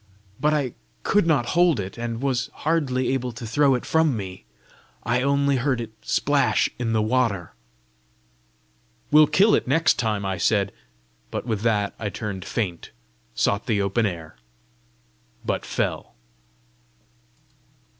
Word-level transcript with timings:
But 0.39 0.51
I 0.51 0.73
could 1.03 1.27
not 1.27 1.49
hold 1.53 1.79
it, 1.79 1.95
and 1.95 2.23
was 2.23 2.49
hardly 2.65 3.09
able 3.09 3.31
to 3.33 3.45
throw 3.45 3.75
it 3.75 3.85
from 3.85 4.17
me. 4.17 4.45
I 5.03 5.21
only 5.21 5.57
heard 5.57 5.79
it 5.79 5.91
splash 6.01 6.71
in 6.79 6.91
the 6.93 7.03
water!" 7.03 7.53
"We'll 9.11 9.27
kill 9.27 9.53
it 9.53 9.67
next 9.67 9.99
time!" 9.99 10.25
I 10.25 10.39
said; 10.39 10.71
but 11.29 11.45
with 11.45 11.61
that 11.61 11.93
I 11.99 12.09
turned 12.09 12.45
faint, 12.45 12.89
sought 13.35 13.67
the 13.67 13.79
open 13.79 14.07
air, 14.07 14.37
but 15.45 15.63
fell. 15.67 16.15